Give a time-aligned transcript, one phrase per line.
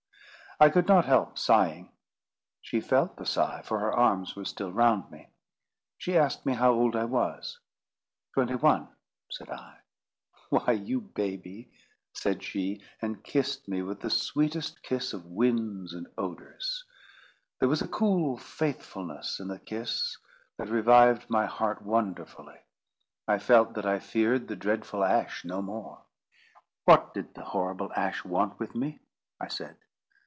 [0.59, 1.91] I could not help sighing.
[2.61, 5.29] She felt the sigh, for her arms were still round me.
[5.97, 7.57] She asked me how old I was.
[8.35, 8.87] "Twenty one,"
[9.31, 9.79] said I.
[10.49, 11.71] "Why, you baby!"
[12.13, 16.83] said she, and kissed me with the sweetest kiss of winds and odours.
[17.59, 20.15] There was a cool faithfulness in the kiss
[20.59, 22.59] that revived my heart wonderfully.
[23.27, 26.03] I felt that I feared the dreadful Ash no more.
[26.85, 28.99] "What did the horrible Ash want with me?"
[29.39, 29.75] I said.